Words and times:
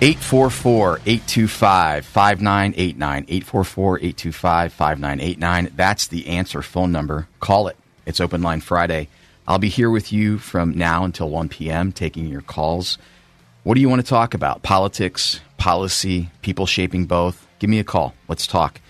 Eight 0.00 0.18
four 0.18 0.48
four 0.48 1.00
eight 1.06 1.26
two 1.26 1.48
five 1.48 2.06
five 2.06 2.40
nine 2.40 2.72
eight 2.76 2.96
nine 2.96 3.24
eight 3.26 3.42
four 3.42 3.64
four 3.64 3.98
eight 4.00 4.16
two 4.16 4.30
five 4.30 4.72
five 4.72 5.00
nine 5.00 5.18
eight 5.18 5.40
nine. 5.40 5.72
That's 5.74 6.06
the 6.06 6.28
answer 6.28 6.62
phone 6.62 6.92
number. 6.92 7.26
Call 7.40 7.66
it. 7.66 7.76
It's 8.06 8.20
open 8.20 8.40
line 8.40 8.60
Friday. 8.60 9.08
I'll 9.48 9.58
be 9.58 9.68
here 9.68 9.90
with 9.90 10.12
you 10.12 10.38
from 10.38 10.78
now 10.78 11.02
until 11.02 11.28
1 11.30 11.48
p.m. 11.48 11.90
taking 11.90 12.28
your 12.28 12.42
calls. 12.42 12.96
What 13.64 13.74
do 13.74 13.80
you 13.80 13.88
want 13.88 14.00
to 14.00 14.08
talk 14.08 14.34
about? 14.34 14.62
Politics, 14.62 15.40
policy, 15.56 16.30
people 16.42 16.66
shaping 16.66 17.06
both? 17.06 17.48
Give 17.58 17.68
me 17.68 17.80
a 17.80 17.84
call. 17.84 18.14
Let's 18.28 18.46
talk. 18.46 18.80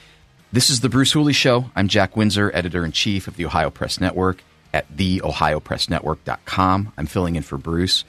This 0.53 0.69
is 0.69 0.81
the 0.81 0.91
Bruce 0.91 1.13
Hooley 1.13 1.33
Show. 1.33 1.71
I'm 1.75 1.89
Jack 1.89 2.17
Windsor, 2.17 2.51
editor 2.53 2.85
in 2.85 2.93
chief 2.93 3.29
of 3.29 3.37
the 3.37 3.47
Ohio 3.47 3.71
Press 3.71 3.99
Network 3.99 4.43
at 4.75 4.95
theohiopressnetwork.com. 4.95 6.93
I'm 6.99 7.07
filling 7.07 7.37
in 7.37 7.45
for 7.45 7.57
Bruce. 7.57 8.05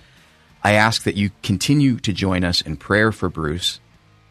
I 0.63 0.73
ask 0.73 1.03
that 1.03 1.15
you 1.15 1.31
continue 1.41 1.97
to 1.99 2.13
join 2.13 2.43
us 2.43 2.61
in 2.61 2.77
prayer 2.77 3.11
for 3.11 3.29
Bruce 3.29 3.79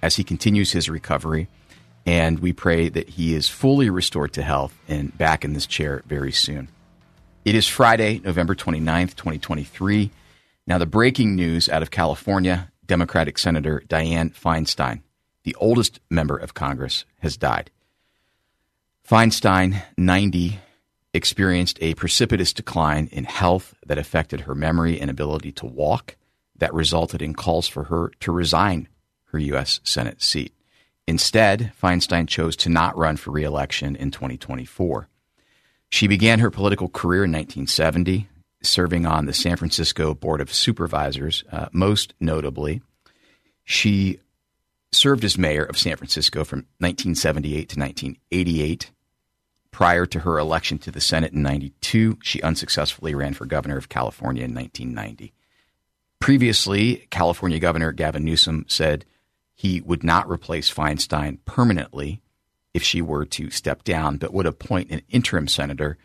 as 0.02 0.16
he 0.16 0.24
continues 0.24 0.72
his 0.72 0.88
recovery. 0.88 1.48
And 2.06 2.38
we 2.38 2.52
pray 2.52 2.88
that 2.88 3.10
he 3.10 3.34
is 3.34 3.48
fully 3.48 3.90
restored 3.90 4.32
to 4.34 4.42
health 4.42 4.74
and 4.88 5.16
back 5.16 5.44
in 5.44 5.52
this 5.52 5.66
chair 5.66 6.02
very 6.06 6.32
soon. 6.32 6.68
It 7.44 7.54
is 7.54 7.66
Friday, 7.66 8.20
November 8.24 8.54
29th, 8.54 9.14
2023. 9.14 10.10
Now, 10.66 10.78
the 10.78 10.86
breaking 10.86 11.34
news 11.34 11.68
out 11.68 11.82
of 11.82 11.90
California 11.90 12.70
Democratic 12.86 13.38
Senator 13.38 13.82
Dianne 13.88 14.34
Feinstein, 14.34 15.02
the 15.44 15.54
oldest 15.56 16.00
member 16.10 16.36
of 16.36 16.54
Congress, 16.54 17.04
has 17.18 17.36
died. 17.36 17.70
Feinstein, 19.08 19.82
90, 19.96 20.58
experienced 21.14 21.78
a 21.80 21.94
precipitous 21.94 22.52
decline 22.52 23.08
in 23.12 23.24
health 23.24 23.74
that 23.86 23.98
affected 23.98 24.42
her 24.42 24.54
memory 24.54 25.00
and 25.00 25.10
ability 25.10 25.52
to 25.52 25.66
walk, 25.66 26.16
that 26.56 26.74
resulted 26.74 27.22
in 27.22 27.34
calls 27.34 27.68
for 27.68 27.84
her 27.84 28.10
to 28.20 28.32
resign 28.32 28.88
her 29.26 29.38
U.S. 29.38 29.80
Senate 29.84 30.22
seat. 30.22 30.52
Instead, 31.06 31.72
Feinstein 31.80 32.28
chose 32.28 32.56
to 32.56 32.68
not 32.68 32.96
run 32.96 33.16
for 33.16 33.30
reelection 33.30 33.96
in 33.96 34.10
2024. 34.10 35.08
She 35.90 36.06
began 36.06 36.40
her 36.40 36.50
political 36.50 36.88
career 36.88 37.24
in 37.24 37.32
1970, 37.32 38.28
serving 38.62 39.06
on 39.06 39.24
the 39.24 39.32
San 39.32 39.56
Francisco 39.56 40.12
Board 40.12 40.40
of 40.40 40.52
Supervisors. 40.52 41.44
Uh, 41.50 41.68
most 41.72 42.12
notably, 42.20 42.82
she 43.64 44.20
served 44.92 45.24
as 45.24 45.38
mayor 45.38 45.64
of 45.64 45.78
San 45.78 45.96
Francisco 45.96 46.44
from 46.44 46.60
1978 46.78 47.68
to 47.70 47.80
1988. 47.80 48.90
Prior 49.70 50.06
to 50.06 50.20
her 50.20 50.38
election 50.38 50.78
to 50.78 50.90
the 50.90 51.00
Senate 51.00 51.32
in 51.32 51.42
92, 51.42 52.18
she 52.22 52.42
unsuccessfully 52.42 53.14
ran 53.14 53.34
for 53.34 53.46
governor 53.46 53.76
of 53.76 53.88
California 53.88 54.44
in 54.44 54.54
1990. 54.54 55.32
Previously, 56.20 57.06
California 57.10 57.58
Governor 57.58 57.92
Gavin 57.92 58.24
Newsom 58.24 58.64
said 58.68 59.04
he 59.54 59.80
would 59.80 60.02
not 60.02 60.28
replace 60.28 60.72
Feinstein 60.72 61.38
permanently 61.44 62.20
if 62.74 62.82
she 62.82 63.02
were 63.02 63.24
to 63.24 63.50
step 63.50 63.84
down, 63.84 64.16
but 64.16 64.32
would 64.32 64.46
appoint 64.46 64.90
an 64.90 65.02
interim 65.08 65.48
senator, 65.48 65.96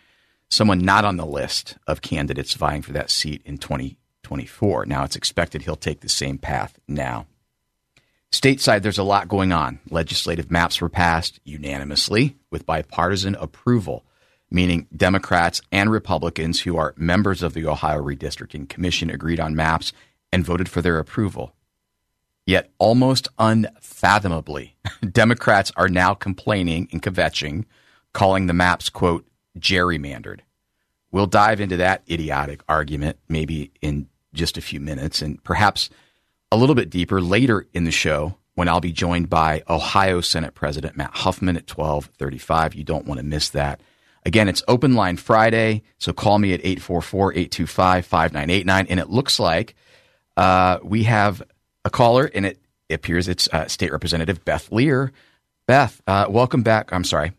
someone 0.50 0.80
not 0.80 1.06
on 1.06 1.18
the 1.18 1.26
list 1.26 1.78
of 1.88 2.02
candidates 2.02 2.54
vying 2.54 2.82
for 2.82 2.94
that 2.94 3.10
seat 3.10 3.42
in 3.46 3.58
2024. 3.58 4.86
Now, 4.86 5.04
it's 5.04 5.16
expected 5.16 5.64
he'll 5.64 5.76
take 5.76 6.02
the 6.02 6.10
same 6.10 6.38
path 6.38 6.80
now. 6.88 7.28
Stateside, 8.34 8.82
there's 8.82 8.98
a 8.98 9.04
lot 9.04 9.28
going 9.28 9.52
on. 9.52 9.80
Legislative 9.92 10.50
maps 10.50 10.82
were 10.82 10.90
passed 10.90 11.40
unanimously 11.44 12.36
with 12.50 12.66
bipartisan 12.66 13.36
approval, 13.36 14.06
meaning 14.50 14.88
Democrats 14.94 15.62
and 15.72 15.92
Republicans 15.92 16.62
who 16.62 16.76
are 16.76 16.96
members 16.98 17.44
of 17.44 17.54
the 17.54 17.68
Ohio 17.68 18.02
Redistricting 18.02 18.68
Commission 18.68 19.12
agreed 19.12 19.40
on 19.40 19.56
maps 19.56 19.94
and 20.32 20.44
voted 20.44 20.68
for 20.68 20.82
their 20.82 20.98
approval. 20.98 21.54
Yet, 22.44 22.72
almost 22.80 23.28
unfathomably, 23.38 24.78
Democrats 25.12 25.72
are 25.78 25.88
now 25.88 26.16
complaining 26.16 26.90
and 26.92 27.04
kvetching, 27.04 27.66
calling 28.14 28.48
the 28.48 28.54
maps, 28.54 28.90
quote, 28.90 29.28
gerrymandered. 29.60 30.40
We'll 31.12 31.28
dive 31.28 31.62
into 31.62 31.78
that 31.78 32.02
idiotic 32.10 32.64
argument 32.68 33.20
maybe 33.30 33.74
in 33.80 34.08
just 34.34 34.58
a 34.58 34.62
few 34.62 34.80
minutes 34.80 35.22
and 35.22 35.42
perhaps 35.44 35.92
a 36.54 36.56
little 36.56 36.76
bit 36.76 36.92
deeper 36.92 37.20
later 37.20 37.66
in 37.74 37.84
the 37.84 37.92
show 37.92 38.38
when 38.54 38.70
I'll 38.70 38.80
be 38.80 38.92
joined 38.92 39.28
by 39.28 39.64
Ohio 39.68 40.22
Senate 40.22 40.54
President 40.54 40.96
Matt 40.96 41.10
Huffman 41.12 41.58
at 41.58 41.68
1235. 41.68 42.76
You 42.76 42.84
don't 42.84 43.08
want 43.08 43.20
to 43.20 43.26
miss 43.26 43.50
that. 43.50 43.82
Again, 44.24 44.48
it's 44.48 44.62
open 44.68 44.94
line 44.94 45.18
Friday, 45.18 45.82
so 45.98 46.14
call 46.14 46.38
me 46.38 46.54
at 46.54 46.62
844-825-5989. 46.62 48.86
And 48.88 49.00
it 49.00 49.10
looks 49.10 49.40
like 49.40 49.74
uh, 50.38 50.78
we 50.84 51.06
have 51.06 51.42
a 51.86 51.90
caller, 51.90 52.30
and 52.36 52.46
it 52.46 52.60
appears 52.88 53.28
it's 53.28 53.50
uh, 53.52 53.68
State 53.68 53.92
Representative 53.92 54.46
Beth 54.46 54.72
Lear. 54.72 55.12
Beth, 55.66 56.04
uh, 56.06 56.28
welcome 56.30 56.62
back. 56.62 56.94
I'm 56.94 57.04
sorry, 57.04 57.32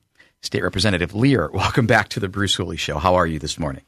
State 0.42 0.64
Representative 0.64 1.14
Lear. 1.14 1.50
Welcome 1.53 1.86
back 1.86 2.08
to 2.08 2.19
the 2.19 2.28
Bruce 2.28 2.56
Hooley 2.56 2.78
Show. 2.78 2.98
How 2.98 3.14
are 3.14 3.28
you 3.28 3.38
this 3.38 3.60
morning? 3.60 3.84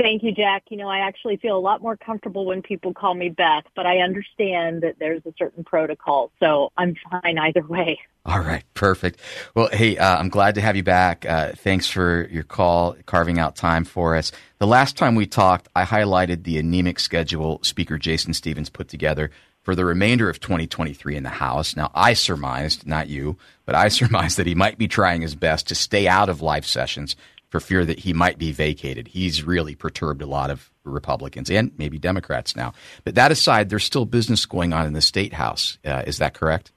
Thank 0.00 0.22
you, 0.22 0.32
Jack. 0.32 0.64
You 0.70 0.78
know, 0.78 0.88
I 0.88 1.00
actually 1.00 1.36
feel 1.36 1.58
a 1.58 1.60
lot 1.60 1.82
more 1.82 1.94
comfortable 1.94 2.46
when 2.46 2.62
people 2.62 2.94
call 2.94 3.14
me 3.14 3.28
Beth, 3.28 3.64
but 3.76 3.84
I 3.84 3.98
understand 3.98 4.82
that 4.82 4.94
there's 4.98 5.20
a 5.26 5.34
certain 5.38 5.62
protocol, 5.62 6.32
so 6.40 6.72
I'm 6.78 6.96
fine 7.10 7.36
either 7.36 7.62
way. 7.66 7.98
All 8.24 8.40
right, 8.40 8.64
perfect. 8.72 9.20
Well, 9.54 9.68
hey, 9.70 9.98
uh, 9.98 10.16
I'm 10.16 10.30
glad 10.30 10.54
to 10.54 10.62
have 10.62 10.74
you 10.74 10.82
back. 10.82 11.26
Uh, 11.26 11.52
thanks 11.54 11.86
for 11.86 12.26
your 12.30 12.44
call, 12.44 12.96
carving 13.04 13.38
out 13.38 13.56
time 13.56 13.84
for 13.84 14.16
us. 14.16 14.32
The 14.58 14.66
last 14.66 14.96
time 14.96 15.16
we 15.16 15.26
talked, 15.26 15.68
I 15.76 15.84
highlighted 15.84 16.44
the 16.44 16.56
anemic 16.56 16.98
schedule 16.98 17.60
Speaker 17.62 17.98
Jason 17.98 18.32
Stephens 18.32 18.70
put 18.70 18.88
together 18.88 19.30
for 19.62 19.74
the 19.74 19.84
remainder 19.84 20.30
of 20.30 20.40
2023 20.40 21.16
in 21.16 21.24
the 21.24 21.28
House. 21.28 21.76
Now, 21.76 21.90
I 21.94 22.14
surmised, 22.14 22.86
not 22.86 23.08
you, 23.08 23.36
but 23.66 23.74
I 23.74 23.88
surmised 23.90 24.38
that 24.38 24.46
he 24.46 24.54
might 24.54 24.78
be 24.78 24.88
trying 24.88 25.20
his 25.20 25.34
best 25.34 25.68
to 25.68 25.74
stay 25.74 26.08
out 26.08 26.30
of 26.30 26.40
live 26.40 26.64
sessions 26.64 27.16
for 27.50 27.60
fear 27.60 27.84
that 27.84 28.00
he 28.00 28.12
might 28.12 28.38
be 28.38 28.52
vacated. 28.52 29.08
He's 29.08 29.42
really 29.42 29.74
perturbed 29.74 30.22
a 30.22 30.26
lot 30.26 30.50
of 30.50 30.70
Republicans 30.84 31.50
and 31.50 31.72
maybe 31.76 31.98
Democrats 31.98 32.56
now. 32.56 32.72
But 33.04 33.16
that 33.16 33.30
aside, 33.30 33.68
there's 33.68 33.84
still 33.84 34.06
business 34.06 34.46
going 34.46 34.72
on 34.72 34.86
in 34.86 34.92
the 34.92 35.00
state 35.00 35.34
house. 35.34 35.78
Uh, 35.84 36.02
is 36.06 36.18
that 36.18 36.34
correct? 36.34 36.72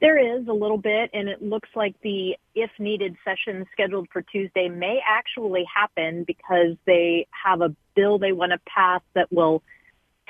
There 0.00 0.38
is 0.38 0.48
a 0.48 0.52
little 0.52 0.76
bit, 0.78 1.10
and 1.14 1.28
it 1.28 1.42
looks 1.42 1.68
like 1.74 1.94
the 2.02 2.36
if 2.54 2.70
needed 2.78 3.16
session 3.24 3.66
scheduled 3.72 4.08
for 4.12 4.22
Tuesday 4.22 4.68
may 4.68 5.00
actually 5.06 5.64
happen 5.64 6.24
because 6.24 6.76
they 6.84 7.26
have 7.30 7.62
a 7.62 7.74
bill 7.94 8.18
they 8.18 8.32
want 8.32 8.52
to 8.52 8.58
pass 8.66 9.00
that 9.14 9.32
will 9.32 9.62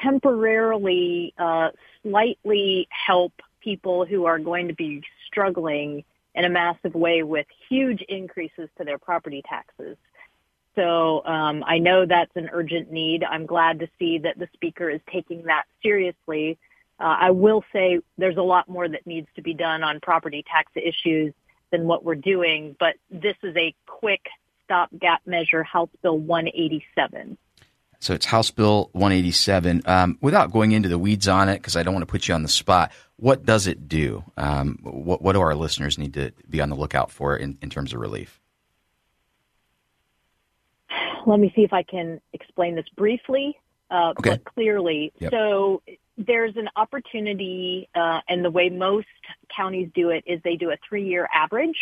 temporarily, 0.03 1.35
uh, 1.39 1.71
slightly 2.03 2.89
help 2.91 3.33
people 3.61 4.05
who 4.05 4.27
are 4.27 4.39
going 4.39 4.69
to 4.69 4.75
be 4.75 5.03
struggling 5.27 6.05
in 6.35 6.45
a 6.45 6.49
massive 6.49 6.95
way 6.95 7.23
with 7.23 7.47
huge 7.69 8.03
increases 8.09 8.69
to 8.79 8.85
their 8.85 8.99
property 8.99 9.43
taxes. 9.49 9.97
So 10.75 11.25
um, 11.25 11.63
I 11.67 11.79
know 11.79 12.05
that's 12.05 12.35
an 12.35 12.51
urgent 12.53 12.91
need. 12.91 13.23
I'm 13.23 13.47
glad 13.47 13.79
to 13.81 13.89
see 13.99 14.19
that 14.19 14.39
the 14.39 14.49
speaker 14.55 14.91
is 14.91 15.01
taking 15.13 15.45
that 15.45 15.65
seriously. 15.83 16.59
Uh, 16.99 17.17
I 17.21 17.31
will 17.31 17.65
say 17.73 18.01
there's 18.19 18.37
a 18.37 18.43
lot 18.43 18.69
more 18.69 18.89
that 18.89 19.07
needs 19.07 19.29
to 19.37 19.43
be 19.43 19.55
done 19.55 19.83
on 19.83 20.01
property 20.01 20.45
tax 20.51 20.73
issues 20.75 21.33
than 21.71 21.87
what 21.87 22.05
we're 22.05 22.15
doing, 22.15 22.77
but 22.79 22.95
this 23.11 23.37
is 23.43 23.57
a 23.57 23.75
quick 23.87 24.27
stopgap 24.65 25.21
measure, 25.27 25.63
House 25.63 25.91
Bill 26.03 26.19
187. 26.19 27.37
So 28.05 28.13
it's 28.13 28.27
House 28.27 28.51
Bill 28.51 28.91
187. 28.93 29.83
Um, 29.87 30.19
without 30.21 30.53
going 30.53 30.73
into 30.73 30.91
the 30.91 30.99
weeds 30.99 31.27
on 31.27 31.49
it, 31.49 31.55
because 31.55 31.75
I 31.75 31.83
don't 31.83 31.95
want 31.95 32.03
to 32.03 32.11
put 32.11 32.29
you 32.29 32.35
on 32.35 32.43
the 32.43 32.49
spot, 32.49 32.93
what 33.17 33.47
does 33.47 33.67
it 33.67 33.89
do? 33.89 34.23
Um, 34.37 34.79
what, 34.83 35.23
what, 35.23 35.33
do 35.33 35.41
our 35.41 35.55
listeners 35.55 35.97
need 35.97 36.13
to 36.15 36.33
be 36.49 36.61
on 36.61 36.69
the 36.69 36.77
lookout 36.77 37.11
for 37.11 37.35
in, 37.35 37.57
in 37.63 37.71
terms 37.71 37.95
of 37.95 38.01
relief? 38.01 38.39
Let 41.27 41.41
me 41.41 41.51
see 41.57 41.63
if 41.63 41.73
I 41.73 41.83
can 41.83 42.21
explain 42.35 42.75
this 42.75 42.85
briefly, 42.95 43.59
uh, 43.91 44.13
okay. 44.19 44.31
but 44.31 44.45
clearly. 44.45 45.11
Yep. 45.21 45.31
So 45.33 45.83
there's 46.19 46.57
an 46.57 46.69
opportunity, 46.77 47.89
uh, 47.95 48.21
and 48.29 48.45
the 48.45 48.51
way 48.51 48.69
most 48.69 49.07
counties 49.57 49.89
do 49.95 50.11
it 50.11 50.25
is 50.27 50.43
they 50.45 50.57
do 50.57 50.71
a 50.71 50.77
three-year 50.87 51.27
average 51.35 51.79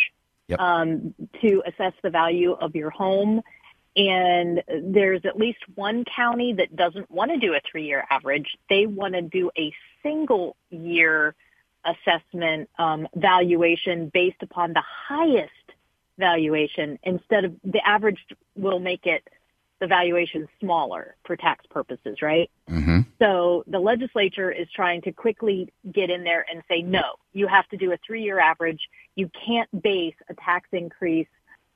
Yep. 0.47 0.59
um, 0.59 1.13
to 1.41 1.63
assess 1.65 1.93
the 2.03 2.09
value 2.09 2.51
of 2.51 2.75
your 2.75 2.89
home. 2.89 3.41
And 3.95 4.63
there's 4.67 5.21
at 5.23 5.37
least 5.37 5.59
one 5.75 6.03
county 6.15 6.53
that 6.53 6.75
doesn't 6.75 7.11
want 7.11 7.31
to 7.31 7.37
do 7.37 7.53
a 7.53 7.61
three-year 7.69 8.05
average. 8.09 8.57
They 8.69 8.85
want 8.87 9.13
to 9.13 9.21
do 9.21 9.51
a 9.57 9.71
single 10.01 10.55
year 10.69 11.35
assessment 11.85 12.69
um, 12.79 13.07
valuation 13.15 14.09
based 14.13 14.41
upon 14.41 14.73
the 14.73 14.83
highest 14.83 15.51
valuation 16.17 16.97
instead 17.03 17.45
of 17.45 17.55
the 17.63 17.85
average 17.85 18.19
will 18.55 18.79
make 18.79 19.05
it 19.05 19.27
the 19.79 19.87
valuation 19.87 20.47
smaller 20.61 21.15
for 21.25 21.35
tax 21.35 21.65
purposes, 21.69 22.21
right? 22.21 22.49
Mm-hmm. 22.69 23.01
So 23.19 23.65
the 23.67 23.79
legislature 23.79 24.49
is 24.49 24.67
trying 24.73 25.01
to 25.01 25.11
quickly 25.11 25.73
get 25.91 26.09
in 26.09 26.23
there 26.23 26.45
and 26.49 26.63
say, 26.69 26.81
no, 26.81 27.03
you 27.33 27.47
have 27.47 27.67
to 27.69 27.77
do 27.77 27.91
a 27.91 27.97
three 28.05 28.23
year 28.23 28.39
average. 28.39 28.79
You 29.15 29.29
can't 29.45 29.69
base 29.83 30.15
a 30.29 30.35
tax 30.35 30.69
increase 30.71 31.27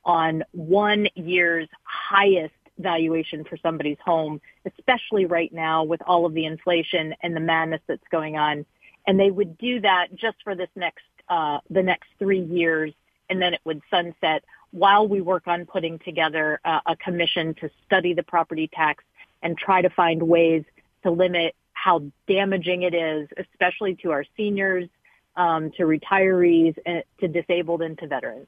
on 0.08 0.44
one 0.54 1.08
year's 1.14 1.68
highest 1.84 2.54
valuation 2.80 3.44
for 3.44 3.58
somebody's 3.58 3.98
home, 4.04 4.42
especially 4.66 5.26
right 5.26 5.54
now 5.54 5.84
with 5.84 6.02
all 6.08 6.26
of 6.26 6.34
the 6.34 6.46
inflation 6.46 7.14
and 7.22 7.36
the 7.36 7.40
madness 7.40 7.82
that's 7.88 8.08
going 8.10 8.38
on. 8.38 8.66
And 9.06 9.20
they 9.20 9.30
would 9.30 9.58
do 9.58 9.82
that 9.82 10.16
just 10.16 10.38
for 10.44 10.56
this 10.56 10.70
next, 10.76 11.04
uh, 11.30 11.60
the 11.70 11.84
next 11.84 12.08
three 12.18 12.42
years 12.42 12.94
and 13.30 13.42
then 13.42 13.54
it 13.54 13.62
would 13.66 13.82
sunset 13.90 14.44
while 14.72 15.08
we 15.08 15.22
work 15.22 15.48
on 15.48 15.66
putting 15.66 16.00
together 16.00 16.60
uh, 16.66 16.80
a 16.86 16.96
commission 16.96 17.54
to 17.56 17.70
study 17.86 18.14
the 18.14 18.24
property 18.24 18.70
tax 18.74 19.04
and 19.42 19.58
try 19.58 19.82
to 19.82 19.90
find 19.90 20.22
ways 20.24 20.64
to 21.04 21.12
limit 21.12 21.56
how 21.74 22.04
damaging 22.28 22.82
it 22.82 22.94
is, 22.94 23.28
especially 23.38 23.96
to 23.96 24.12
our 24.12 24.26
seniors, 24.36 24.90
um, 25.36 25.72
to 25.72 25.84
retirees, 25.84 26.76
and 26.86 27.04
to 27.20 27.28
disabled, 27.28 27.82
and 27.82 27.98
to 28.00 28.08
veterans. 28.08 28.48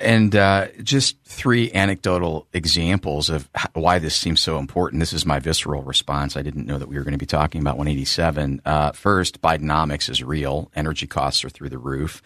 And 0.00 0.34
uh, 0.34 0.68
just 0.82 1.22
three 1.24 1.70
anecdotal 1.72 2.46
examples 2.54 3.28
of 3.28 3.50
why 3.74 3.98
this 3.98 4.16
seems 4.16 4.40
so 4.40 4.58
important. 4.58 5.00
This 5.00 5.12
is 5.12 5.26
my 5.26 5.38
visceral 5.40 5.82
response. 5.82 6.36
I 6.36 6.42
didn't 6.42 6.66
know 6.66 6.78
that 6.78 6.88
we 6.88 6.96
were 6.96 7.04
going 7.04 7.12
to 7.12 7.18
be 7.18 7.26
talking 7.26 7.60
about 7.60 7.76
187. 7.76 8.62
Uh, 8.64 8.92
first, 8.92 9.42
Bidenomics 9.42 10.08
is 10.08 10.22
real. 10.22 10.70
Energy 10.74 11.06
costs 11.06 11.44
are 11.44 11.50
through 11.50 11.68
the 11.68 11.78
roof. 11.78 12.22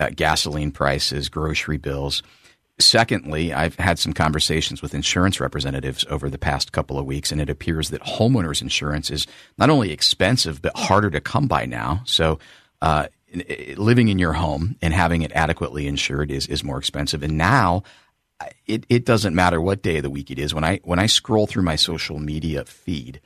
Uh, 0.00 0.08
gasoline 0.14 0.70
prices, 0.70 1.28
grocery 1.28 1.76
bills. 1.76 2.22
Secondly, 2.80 3.52
I've 3.52 3.74
had 3.74 3.98
some 3.98 4.12
conversations 4.12 4.80
with 4.80 4.94
insurance 4.94 5.40
representatives 5.40 6.04
over 6.08 6.30
the 6.30 6.38
past 6.38 6.72
couple 6.72 6.98
of 6.98 7.04
weeks, 7.04 7.32
and 7.32 7.40
it 7.40 7.50
appears 7.50 7.90
that 7.90 8.02
homeowners 8.02 8.62
insurance 8.62 9.10
is 9.10 9.26
not 9.58 9.68
only 9.68 9.90
expensive, 9.90 10.62
but 10.62 10.76
harder 10.76 11.10
to 11.10 11.20
come 11.20 11.48
by 11.48 11.66
now. 11.66 12.02
So, 12.04 12.38
uh, 12.80 13.08
Eh, 13.32 13.42
eh, 13.48 13.74
living 13.76 14.08
in 14.08 14.18
your 14.18 14.32
home 14.32 14.76
and 14.80 14.94
having 14.94 15.22
it 15.22 15.32
adequately 15.34 15.86
insured 15.86 16.30
is, 16.30 16.46
is 16.46 16.64
more 16.64 16.78
expensive. 16.78 17.22
And 17.22 17.36
now 17.36 17.82
it, 18.66 18.84
it 18.88 19.04
doesn't 19.04 19.34
matter 19.34 19.60
what 19.60 19.82
day 19.82 19.98
of 19.98 20.02
the 20.02 20.10
week 20.10 20.30
it 20.30 20.38
is. 20.38 20.54
When 20.54 20.64
I, 20.64 20.80
when 20.84 20.98
I 20.98 21.06
scroll 21.06 21.46
through 21.46 21.64
my 21.64 21.76
social 21.76 22.18
media 22.18 22.64
feed, 22.64 23.20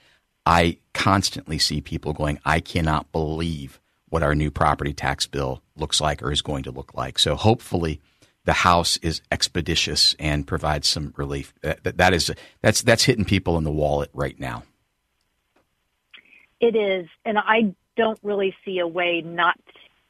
I 0.45 0.79
constantly 0.93 1.59
see 1.59 1.81
people 1.81 2.13
going, 2.13 2.41
I 2.45 2.61
cannot 2.61 3.13
believe 3.13 3.81
what 4.09 4.23
our 4.23 4.35
new 4.35 4.51
property 4.51 4.93
tax 4.93 5.27
bill 5.27 5.63
looks 5.77 6.01
like 6.01 6.23
or 6.23 6.33
is 6.33 6.43
going 6.43 6.65
to 6.65 6.71
look 6.71 6.95
like. 6.95 7.19
So 7.19 7.37
hopefully 7.37 8.01
the 8.45 8.53
House 8.53 8.97
is 8.99 9.23
expeditious 9.31 10.17
and 10.19 10.47
provides 10.47 10.89
some 10.89 11.15
relief. 11.17 11.55
That, 11.63 11.97
that 11.97 12.13
is 12.13 12.31
that's 12.61 12.83
that's 12.83 13.05
hitting 13.05 13.25
people 13.25 13.57
in 13.57 13.65
the 13.65 13.71
wallet 13.71 14.11
right 14.13 14.39
now. 14.39 14.65
It 16.61 16.77
is, 16.77 17.09
and 17.25 17.39
I 17.39 17.75
don't 17.97 18.19
really 18.23 18.55
see 18.65 18.81
a 18.81 18.87
way 18.87 19.23
not 19.25 19.59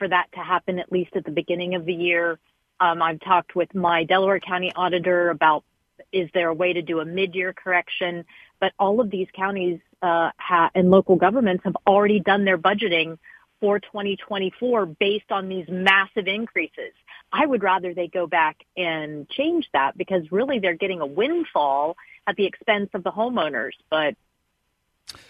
for 0.03 0.09
that 0.09 0.27
to 0.33 0.41
happen. 0.41 0.81
At 0.81 0.91
least 0.91 1.15
at 1.15 1.25
the 1.25 1.31
beginning 1.31 1.77
of 1.77 1.85
the 1.85 1.95
year, 1.95 2.41
um, 2.81 3.01
I've 3.01 3.21
talked 3.21 3.55
with 3.55 3.73
my 3.73 4.03
Delaware 4.03 4.41
County 4.41 4.73
auditor 4.75 5.31
about 5.31 5.63
is 6.11 6.29
there 6.35 6.49
a 6.49 6.55
way 6.55 6.73
to 6.73 6.83
do 6.83 6.99
a 6.99 7.05
mid-year 7.05 7.53
correction? 7.53 8.25
But 8.59 8.73
all 8.81 9.01
of 9.01 9.11
these 9.11 9.29
counties 9.33 9.79
uh, 10.03 10.33
ha- 10.37 10.73
and 10.75 10.91
local 10.91 11.15
governments 11.15 11.63
have 11.63 11.77
already 11.87 12.19
done 12.19 12.45
their 12.45 12.59
budgeting 12.59 13.17
for 13.61 13.79
2024 13.79 14.87
based 14.87 15.31
on 15.31 15.49
these 15.49 15.67
massive 15.69 16.27
increases. 16.27 16.93
I 17.33 17.47
would 17.47 17.63
rather 17.63 17.95
they 17.95 18.09
go 18.09 18.27
back 18.27 18.57
and 18.77 19.29
change 19.29 19.69
that 19.73 19.97
because 19.97 20.33
really 20.33 20.59
they're 20.59 20.75
getting 20.75 21.01
a 21.01 21.07
windfall 21.07 21.97
at 22.27 22.35
the 22.35 22.47
expense 22.47 22.91
of 22.93 23.05
the 23.05 23.13
homeowners. 23.13 23.75
But 23.89 24.17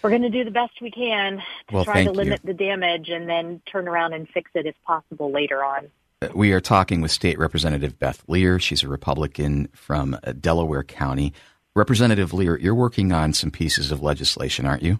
we're 0.01 0.09
going 0.09 0.21
to 0.21 0.29
do 0.29 0.43
the 0.43 0.51
best 0.51 0.73
we 0.81 0.91
can 0.91 1.37
to 1.37 1.75
well, 1.75 1.85
try 1.85 2.03
to 2.03 2.11
limit 2.11 2.41
you. 2.43 2.47
the 2.47 2.53
damage 2.53 3.09
and 3.09 3.27
then 3.27 3.61
turn 3.71 3.87
around 3.87 4.13
and 4.13 4.27
fix 4.29 4.51
it 4.53 4.65
if 4.65 4.75
possible 4.85 5.31
later 5.31 5.63
on. 5.63 5.89
Uh, 6.21 6.29
we 6.33 6.51
are 6.51 6.61
talking 6.61 7.01
with 7.01 7.11
State 7.11 7.37
Representative 7.39 7.97
Beth 7.99 8.23
Lear. 8.27 8.59
She's 8.59 8.83
a 8.83 8.87
Republican 8.87 9.67
from 9.73 10.17
uh, 10.23 10.33
Delaware 10.33 10.83
County. 10.83 11.33
Representative 11.75 12.33
Lear, 12.33 12.57
you're 12.59 12.75
working 12.75 13.11
on 13.11 13.33
some 13.33 13.49
pieces 13.49 13.91
of 13.91 14.01
legislation, 14.01 14.65
aren't 14.65 14.83
you? 14.83 14.99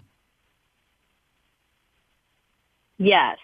Yes. 2.97 3.37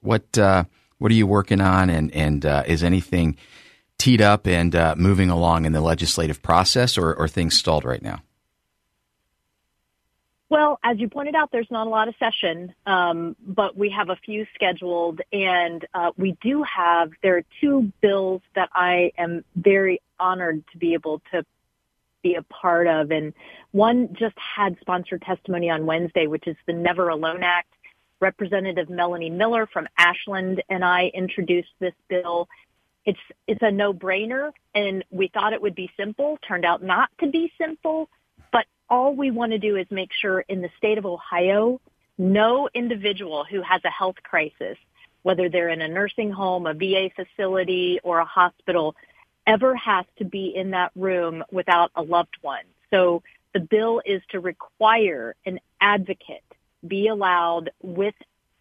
What 0.00 0.36
uh, 0.38 0.64
what 0.98 1.10
are 1.10 1.14
you 1.14 1.26
working 1.26 1.60
on, 1.60 1.90
and 1.90 2.12
and 2.12 2.44
uh, 2.44 2.64
is 2.66 2.82
anything 2.82 3.36
teed 3.98 4.20
up 4.20 4.46
and 4.46 4.74
uh, 4.74 4.94
moving 4.96 5.30
along 5.30 5.64
in 5.64 5.72
the 5.72 5.80
legislative 5.80 6.42
process, 6.42 6.96
or, 6.96 7.14
or 7.14 7.28
things 7.28 7.56
stalled 7.56 7.84
right 7.84 8.02
now? 8.02 8.22
Well, 10.48 10.78
as 10.84 10.98
you 11.00 11.08
pointed 11.08 11.34
out, 11.34 11.50
there's 11.50 11.70
not 11.70 11.88
a 11.88 11.90
lot 11.90 12.06
of 12.06 12.14
session, 12.18 12.72
um, 12.86 13.34
but 13.44 13.76
we 13.76 13.90
have 13.90 14.10
a 14.10 14.16
few 14.16 14.46
scheduled, 14.54 15.20
and 15.32 15.84
uh, 15.92 16.12
we 16.16 16.36
do 16.40 16.62
have. 16.62 17.10
There 17.22 17.36
are 17.38 17.44
two 17.60 17.92
bills 18.00 18.42
that 18.54 18.70
I 18.72 19.12
am 19.18 19.44
very 19.56 20.00
honored 20.20 20.62
to 20.72 20.78
be 20.78 20.94
able 20.94 21.20
to 21.32 21.44
be 22.22 22.36
a 22.36 22.42
part 22.42 22.86
of, 22.86 23.10
and 23.10 23.34
one 23.72 24.14
just 24.14 24.36
had 24.38 24.76
sponsored 24.80 25.22
testimony 25.22 25.68
on 25.68 25.84
Wednesday, 25.84 26.28
which 26.28 26.46
is 26.46 26.56
the 26.66 26.72
Never 26.72 27.08
Alone 27.08 27.42
Act. 27.42 27.68
Representative 28.20 28.88
Melanie 28.88 29.30
Miller 29.30 29.66
from 29.66 29.86
Ashland 29.98 30.62
and 30.70 30.82
I 30.84 31.10
introduced 31.12 31.68
this 31.80 31.92
bill. 32.08 32.48
It's 33.04 33.20
it's 33.46 33.62
a 33.62 33.70
no-brainer, 33.70 34.52
and 34.74 35.04
we 35.10 35.28
thought 35.28 35.52
it 35.52 35.60
would 35.60 35.74
be 35.74 35.90
simple. 35.98 36.38
Turned 36.46 36.64
out 36.64 36.82
not 36.82 37.10
to 37.20 37.26
be 37.26 37.52
simple, 37.58 38.08
all 38.88 39.14
we 39.14 39.30
want 39.30 39.52
to 39.52 39.58
do 39.58 39.76
is 39.76 39.86
make 39.90 40.10
sure 40.12 40.40
in 40.40 40.60
the 40.62 40.70
state 40.78 40.98
of 40.98 41.06
Ohio, 41.06 41.80
no 42.18 42.68
individual 42.74 43.44
who 43.44 43.62
has 43.62 43.80
a 43.84 43.90
health 43.90 44.16
crisis, 44.22 44.78
whether 45.22 45.48
they're 45.48 45.68
in 45.68 45.80
a 45.82 45.88
nursing 45.88 46.30
home, 46.30 46.66
a 46.66 46.74
VA 46.74 47.10
facility, 47.14 48.00
or 48.02 48.18
a 48.18 48.24
hospital, 48.24 48.94
ever 49.46 49.74
has 49.76 50.04
to 50.18 50.24
be 50.24 50.52
in 50.54 50.70
that 50.70 50.92
room 50.96 51.44
without 51.50 51.90
a 51.94 52.02
loved 52.02 52.36
one. 52.42 52.64
So 52.90 53.22
the 53.52 53.60
bill 53.60 54.02
is 54.04 54.22
to 54.30 54.40
require 54.40 55.34
an 55.44 55.60
advocate 55.80 56.42
be 56.86 57.08
allowed 57.08 57.70
with 57.82 58.14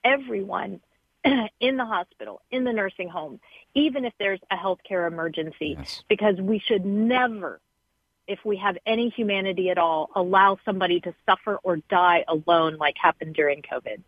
everyone 0.03 0.79
in 1.59 1.77
the 1.77 1.85
hospital, 1.85 2.41
in 2.51 2.63
the 2.63 2.73
nursing 2.73 3.09
home, 3.09 3.39
even 3.73 4.05
if 4.05 4.13
there's 4.19 4.39
a 4.51 4.55
healthcare 4.55 5.07
emergency, 5.07 5.75
Yes. 5.77 6.03
because 6.07 6.39
we 6.39 6.59
should 6.59 6.85
never, 6.85 7.59
if 8.27 8.39
we 8.43 8.57
have 8.57 8.77
any 8.85 9.09
humanity 9.09 9.69
at 9.69 9.77
all, 9.77 10.09
allow 10.15 10.57
somebody 10.65 10.99
to 11.01 11.13
suffer 11.25 11.59
or 11.63 11.77
die 11.89 12.25
alone 12.27 12.77
like 12.77 12.95
happened 13.01 13.35
during 13.35 13.61
COVID. 13.61 14.01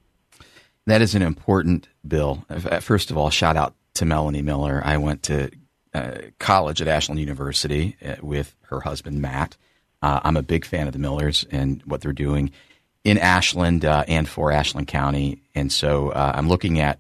That 0.86 1.02
is 1.02 1.16
an 1.16 1.22
important 1.22 1.88
bill. 2.08 2.46
Uh, 2.50 2.80
First 2.80 3.12
of 3.12 3.18
all, 3.18 3.30
shout 3.30 3.58
out 3.58 3.76
to 3.96 4.06
Melanie 4.06 4.42
Miller. 4.42 4.82
I 4.84 4.98
went 4.98 5.24
to 5.24 5.52
uh, 5.94 6.18
college 6.40 6.82
at 6.82 6.88
Ashland 6.88 7.20
University 7.20 7.98
uh, 8.06 8.16
with 8.22 8.56
her 8.70 8.80
husband, 8.82 9.22
Matt. 9.22 9.58
Uh, 10.02 10.20
I'm 10.24 10.38
a 10.38 10.44
big 10.44 10.66
fan 10.66 10.88
of 10.88 10.94
the 10.94 11.00
Millers 11.00 11.46
and 11.52 11.82
what 11.86 12.02
they're 12.02 12.14
doing 12.14 12.52
in 13.04 13.18
Ashland 13.18 13.84
uh, 13.84 14.06
and 14.08 14.30
for 14.30 14.52
Ashland 14.52 14.88
County. 14.88 15.42
And 15.56 15.72
so 15.72 16.10
uh, 16.10 16.34
I'm 16.36 16.48
looking 16.48 16.80
at 16.80 17.00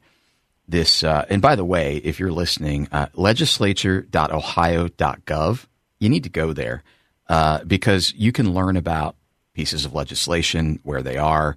this. 0.67 1.03
And 1.03 1.39
by 1.41 1.55
the 1.55 1.63
way, 1.63 1.97
if 1.97 2.19
you're 2.19 2.31
listening, 2.31 2.89
legislature.ohio.gov, 3.13 5.65
you 6.00 6.09
need 6.09 6.24
to 6.24 6.29
go 6.29 6.53
there 6.53 6.83
uh, 7.29 7.63
because 7.65 8.13
you 8.15 8.31
can 8.31 8.53
learn 8.53 8.77
about 8.77 9.15
pieces 9.53 9.86
of 9.86 9.93
legislation, 9.93 10.79
where 10.84 11.01
they 11.01 11.17
are. 11.17 11.55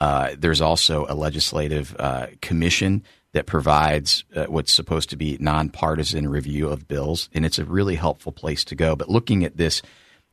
Uh, 0.00 0.34
there's 0.36 0.60
also 0.60 1.06
a 1.08 1.14
legislative 1.14 1.94
uh, 1.98 2.26
commission 2.40 3.04
that 3.32 3.46
provides 3.46 4.24
uh, 4.34 4.46
what's 4.46 4.72
supposed 4.72 5.10
to 5.10 5.16
be 5.16 5.36
nonpartisan 5.40 6.28
review 6.28 6.68
of 6.68 6.88
bills, 6.88 7.28
and 7.32 7.44
it's 7.44 7.58
a 7.58 7.64
really 7.64 7.94
helpful 7.94 8.32
place 8.32 8.64
to 8.64 8.74
go. 8.74 8.96
But 8.96 9.08
looking 9.08 9.44
at 9.44 9.56
this 9.56 9.82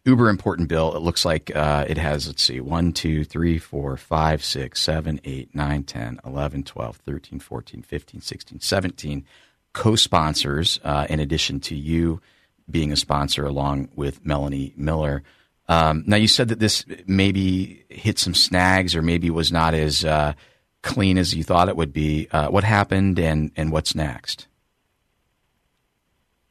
uber 0.05 0.29
important 0.29 0.69
bill, 0.69 0.96
it 0.96 1.01
looks 1.01 1.25
like 1.25 1.53
uh, 1.55 1.86
it 1.88 1.98
has, 1.98 2.27
let's 2.27 2.43
see, 2.43 2.60
1, 2.60 2.93
2, 2.93 3.24
3, 3.24 3.58
4, 3.58 3.98
5, 3.98 4.43
6, 4.43 4.81
7, 4.81 5.22
8, 5.24 5.55
9, 5.55 5.84
10, 5.84 6.19
11, 6.25 6.63
12, 6.63 6.96
13, 6.98 7.39
14, 7.39 7.81
15, 7.81 8.22
16, 8.22 8.60
17 8.60 9.25
co 9.74 9.96
sponsors, 9.96 10.79
uh, 10.84 11.05
in 11.10 11.19
addition 11.19 11.60
to 11.60 11.75
you 11.75 12.22
being 12.71 12.91
a 12.91 12.95
sponsor 12.95 13.45
along 13.45 13.89
with 13.95 14.25
Melanie 14.25 14.73
Miller. 14.77 15.23
Um, 15.67 16.03
now, 16.07 16.17
you 16.17 16.27
said 16.27 16.47
that 16.49 16.59
this 16.59 16.83
maybe 17.05 17.85
hit 17.89 18.17
some 18.17 18.33
snags 18.33 18.95
or 18.95 19.01
maybe 19.01 19.29
was 19.29 19.51
not 19.51 19.73
as 19.73 20.03
uh, 20.03 20.33
clean 20.81 21.17
as 21.17 21.35
you 21.35 21.43
thought 21.43 21.69
it 21.69 21.75
would 21.75 21.93
be. 21.93 22.27
Uh, 22.31 22.49
what 22.49 22.63
happened 22.63 23.19
and, 23.19 23.51
and 23.55 23.71
what's 23.71 23.93
next? 23.93 24.47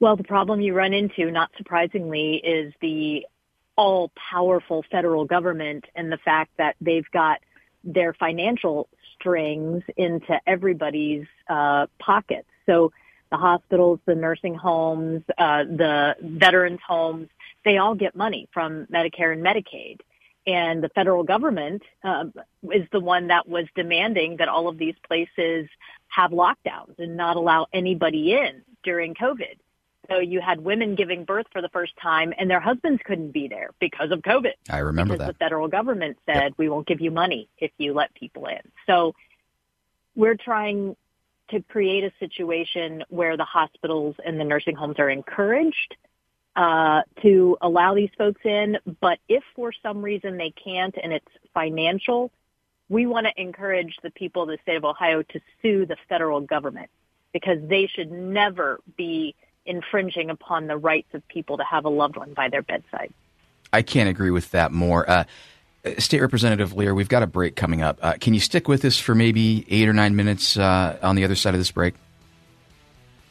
Well, 0.01 0.17
the 0.17 0.25
problem 0.25 0.61
you 0.61 0.75
run 0.75 0.95
into, 0.95 1.31
not 1.31 1.51
surprisingly, 1.57 2.37
is 2.37 2.73
the 2.81 3.27
all 3.77 4.13
powerful 4.31 4.85
federal 4.91 5.25
government 5.25 5.85
and 5.95 6.13
the 6.13 6.19
fact 6.19 6.51
that 6.59 6.77
they've 6.81 7.11
got 7.13 7.39
their 7.83 8.13
financial 8.13 8.89
strings 9.15 9.83
into 9.97 10.39
everybody's 10.47 11.27
uh, 11.49 11.87
pockets. 11.99 12.49
So 12.67 12.93
the 13.31 13.37
hospitals, 13.37 14.01
the 14.07 14.15
nursing 14.15 14.55
homes, 14.55 15.23
uh, 15.37 15.65
the 15.65 16.17
veterans 16.21 16.81
homes, 16.87 17.29
they 17.65 17.79
all 17.79 17.95
get 17.95 18.17
money 18.17 18.49
from 18.53 18.87
Medicare 18.87 19.33
and 19.33 19.45
Medicaid. 19.45 20.01
And 20.47 20.83
the 20.83 20.89
federal 20.89 21.25
government 21.25 21.83
uh, 22.03 22.25
is 22.73 22.89
the 22.91 23.01
one 23.01 23.27
that 23.29 23.47
was 23.47 23.67
demanding 23.75 24.39
that 24.39 24.49
all 24.49 24.69
of 24.69 24.79
these 24.79 24.95
places 25.07 25.69
have 26.09 26.31
lockdowns 26.31 26.99
and 26.99 27.17
not 27.17 27.37
allow 27.37 27.67
anybody 27.73 28.33
in 28.33 28.63
during 28.83 29.15
COVID. 29.15 29.59
So 30.09 30.21
you 30.21 30.41
had 30.41 30.61
women 30.61 30.95
giving 30.95 31.25
birth 31.25 31.47
for 31.53 31.61
the 31.61 31.69
first 31.69 31.93
time 32.01 32.33
and 32.39 32.51
their 32.51 32.61
husbands 32.61 33.03
couldn't 33.05 33.33
be 33.33 33.49
there 33.49 33.71
because 33.79 34.11
of 34.11 34.21
COVID. 34.21 34.55
I 34.71 34.79
remember 34.79 35.15
because 35.15 35.27
that. 35.27 35.39
The 35.39 35.45
federal 35.45 35.69
government 35.69 36.17
said, 36.25 36.43
yep. 36.43 36.53
we 36.57 36.71
won't 36.71 36.87
give 36.87 37.03
you 37.03 37.11
money 37.11 37.51
if 37.59 37.71
you 37.77 37.93
let 37.93 38.15
people 38.15 38.47
in. 38.47 38.61
So 38.87 39.15
we're 40.17 40.37
trying 40.37 40.97
to 41.51 41.63
create 41.63 42.05
a 42.05 42.13
situation 42.19 43.05
where 43.09 43.37
the 43.37 43.45
hospitals 43.45 44.17
and 44.25 44.39
the 44.39 44.45
nursing 44.45 44.75
homes 44.75 44.99
are 44.99 45.11
encouraged 45.11 45.97
uh, 46.57 47.03
to 47.23 47.57
allow 47.61 47.95
these 47.95 48.11
folks 48.19 48.41
in. 48.45 48.79
But 49.01 49.19
if 49.29 49.43
for 49.55 49.73
some 49.83 50.03
reason 50.03 50.37
they 50.37 50.51
can't 50.51 50.95
and 51.03 51.13
it's 51.13 51.29
financial, 51.55 52.31
we 52.89 53.07
want 53.07 53.27
to 53.27 53.41
encourage 53.41 53.97
the 54.03 54.11
people 54.11 54.43
of 54.43 54.49
the 54.49 54.59
state 54.63 54.77
of 54.77 54.85
Ohio 54.85 55.23
to 55.23 55.41
sue 55.63 55.87
the 55.87 55.97
federal 56.09 56.41
government 56.41 56.91
because 57.33 57.59
they 57.69 57.87
should 57.87 58.11
never 58.11 58.81
be 58.97 59.35
infringing 59.67 60.31
upon 60.31 60.67
the 60.67 60.77
rights 60.77 61.09
of 61.13 61.27
people 61.29 61.59
to 61.59 61.65
have 61.65 61.85
a 61.85 61.89
loved 61.89 62.17
one 62.17 62.33
by 62.33 62.49
their 62.49 62.63
bedside. 62.63 63.13
I 63.73 63.83
can't 63.83 64.09
agree 64.09 64.31
with 64.31 64.51
that 64.53 64.73
more. 64.73 65.09
Uh, 65.09 65.25
State 65.99 66.21
Representative 66.21 66.75
Lear, 66.75 66.95
we've 66.95 67.09
got 67.09 67.23
a 67.23 67.27
break 67.27 67.57
coming 67.57 67.83
up. 67.83 67.99
Uh, 68.03 68.15
can 68.21 68.35
you 68.35 68.41
stick 68.41 68.69
with 68.69 68.85
us 68.85 68.99
for 68.99 69.15
maybe 69.15 69.65
eight 69.69 69.89
or 69.89 69.93
nine 69.93 70.17
minutes 70.17 70.57
uh, 70.57 70.99
on 71.03 71.17
the 71.17 71.25
other 71.25 71.35
side 71.35 71.55
of 71.55 71.61
this 71.61 71.71
break? 71.71 71.95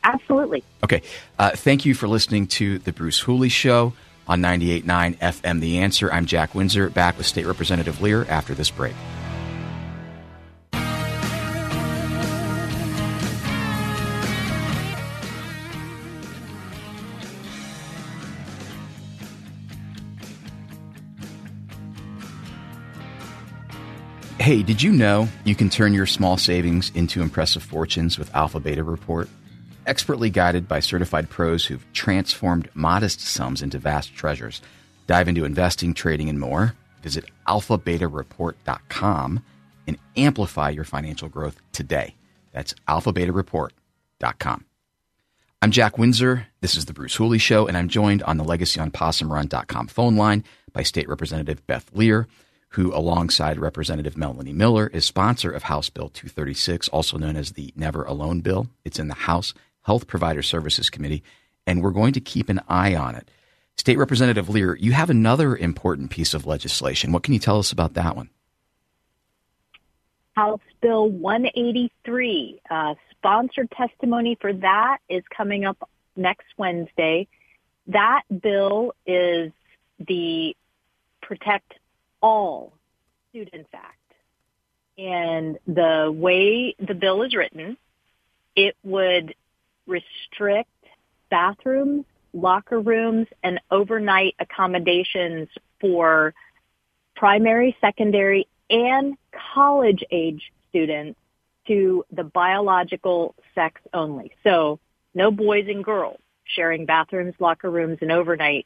Absolutely. 0.04 0.64
Okay. 0.84 1.02
Uh, 1.38 1.52
thank 1.52 1.86
you 1.86 1.94
for 1.94 2.08
listening 2.08 2.48
to 2.48 2.80
The 2.80 2.94
Bruce 2.94 3.20
Hooley 3.20 3.50
Show 3.50 3.94
on 4.28 4.42
98.9 4.42 5.18
FM 5.18 5.60
The 5.60 5.80
Answer. 5.80 6.12
I'm 6.12 6.26
Jack 6.26 6.56
Windsor, 6.56 6.90
back 6.90 7.18
with 7.18 7.26
State 7.26 7.46
Representative 7.46 8.02
Lear 8.02 8.26
after 8.30 8.54
this 8.54 8.70
break. 8.70 8.96
Hey, 24.48 24.64
did 24.64 24.82
you 24.82 24.94
know 24.94 25.28
you 25.44 25.56
can 25.56 25.70
turn 25.70 25.94
your 25.94 26.06
small 26.06 26.38
savings 26.38 26.90
into 26.96 27.22
impressive 27.22 27.62
fortunes 27.62 28.18
with 28.18 28.34
Alpha 28.34 28.62
Beta 28.62 28.82
Report? 28.82 29.28
Expertly 29.86 30.30
guided 30.30 30.70
by 30.70 30.80
certified 30.80 31.30
pros 31.30 31.66
who've 31.66 31.86
transformed 31.92 32.70
modest 32.74 33.20
sums 33.20 33.62
into 33.62 33.78
vast 33.78 34.16
treasures. 34.16 34.62
Dive 35.06 35.28
into 35.28 35.44
investing, 35.44 35.94
trading, 35.94 36.30
and 36.30 36.40
more. 36.40 36.76
Visit 37.04 37.26
alphabetareport.com 37.46 39.44
and 39.86 39.98
amplify 40.16 40.70
your 40.70 40.86
financial 40.86 41.28
growth 41.28 41.60
today. 41.74 42.16
That's 42.54 42.74
alphabetareport.com. 42.88 44.66
I'm 45.62 45.72
Jack 45.72 45.98
Windsor. 45.98 46.48
This 46.62 46.78
is 46.78 46.86
the 46.86 46.94
Bruce 46.94 47.16
Hooley 47.16 47.40
Show, 47.40 47.68
and 47.68 47.76
I'm 47.76 47.90
joined 47.90 48.24
on 48.24 48.38
the 48.38 48.46
LegacyOnPossumRun.com 48.46 49.88
phone 49.88 50.16
line 50.16 50.46
by 50.72 50.84
State 50.84 51.10
Representative 51.10 51.68
Beth 51.68 51.90
Lear 51.92 52.30
who, 52.78 52.94
alongside 52.94 53.58
Representative 53.58 54.16
Melanie 54.16 54.54
Miller, 54.54 54.86
is 54.94 55.04
sponsor 55.04 55.50
of 55.50 55.64
House 55.64 55.90
Bill 55.90 56.10
236, 56.10 56.88
also 56.90 57.18
known 57.18 57.36
as 57.36 57.54
the 57.54 57.74
Never 57.76 58.04
Alone 58.04 58.42
Bill. 58.42 58.68
It's 58.86 59.00
in 59.00 59.08
the 59.08 59.16
House 59.16 59.56
Health 59.82 60.06
Provider 60.06 60.44
Services 60.44 60.92
Committee, 60.92 61.24
and 61.66 61.82
we're 61.82 61.90
going 61.90 62.14
to 62.14 62.22
keep 62.22 62.50
an 62.50 62.62
eye 62.70 62.94
on 62.94 63.16
it. 63.16 63.32
State 63.78 63.98
Representative 63.98 64.48
Lear, 64.48 64.76
you 64.76 64.92
have 64.92 65.10
another 65.10 65.58
important 65.58 66.12
piece 66.12 66.36
of 66.36 66.46
legislation. 66.46 67.12
What 67.12 67.24
can 67.24 67.34
you 67.34 67.40
tell 67.40 67.58
us 67.58 67.72
about 67.72 67.96
that 67.96 68.16
one? 68.16 68.30
House 70.36 70.62
Bill 70.80 71.10
183. 71.10 72.62
Uh, 72.70 72.94
sponsored 73.10 73.72
testimony 73.72 74.38
for 74.40 74.54
that 74.54 75.00
is 75.10 75.24
coming 75.36 75.66
up 75.66 75.90
next 76.16 76.46
Wednesday. 76.58 77.28
That 77.88 78.22
bill 78.40 78.94
is 79.08 79.52
the 79.98 80.56
Protect 81.24 81.74
all 82.22 82.74
Students 83.30 83.70
Act. 83.74 83.96
And 84.98 85.60
the 85.68 86.12
way 86.14 86.76
the 86.80 86.96
bill 86.96 87.22
is 87.24 87.36
written, 87.36 87.78
it 88.56 88.76
would 88.84 89.36
restrict 89.86 90.70
bathrooms, 91.30 92.06
locker 92.34 92.80
rooms, 92.80 93.28
and 93.44 93.60
overnight 93.70 94.36
accommodations 94.40 95.50
for 95.80 96.34
primary, 97.16 97.76
secondary, 97.80 98.48
and 98.70 99.18
college 99.54 100.04
age 100.12 100.52
students 100.70 101.20
to 101.68 102.06
the 102.12 102.24
biological 102.24 103.36
sex 103.54 103.82
only. 103.94 104.32
So 104.44 104.80
no 105.14 105.32
boys 105.32 105.68
and 105.68 105.84
girls 105.84 106.20
sharing 106.46 106.86
bathrooms, 106.86 107.36
locker 107.40 107.70
rooms, 107.70 108.00
and 108.02 108.10
overnights 108.10 108.66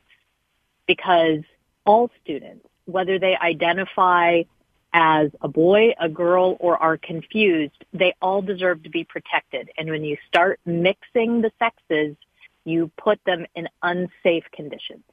because 0.88 1.40
all 1.86 2.10
students 2.24 2.66
whether 2.86 3.20
they 3.20 3.36
identify 3.38 4.44
as 4.94 5.32
a 5.42 5.48
boy, 5.48 5.94
a 6.00 6.10
girl, 6.10 6.58
or 6.60 6.78
are 6.78 6.98
confused, 6.98 7.86
they 7.94 8.14
all 8.22 8.42
deserve 8.42 8.84
to 8.84 8.90
be 8.90 9.04
protected. 9.04 9.70
And 9.78 9.90
when 9.90 10.04
you 10.04 10.18
start 10.28 10.60
mixing 10.66 11.42
the 11.42 11.52
sexes, 11.60 12.16
you 12.66 12.92
put 12.98 13.20
them 13.26 13.46
in 13.56 13.68
unsafe 13.82 14.44
conditions. 14.54 15.04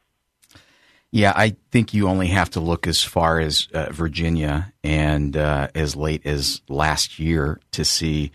Yeah, 1.11 1.33
I 1.35 1.57
think 1.71 1.95
you 1.95 2.07
only 2.07 2.27
have 2.29 2.51
to 2.51 2.61
look 2.61 2.87
as 2.87 3.03
far 3.03 3.41
as 3.41 3.69
uh, 3.73 3.91
Virginia 3.91 4.75
and 4.85 5.37
uh, 5.37 5.69
as 5.75 5.97
late 5.97 6.27
as 6.27 6.61
last 6.69 7.19
year 7.19 7.61
to 7.73 7.85
see 7.85 8.31